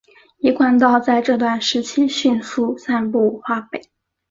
[0.39, 3.91] 一贯道在这段时期迅速散布华北。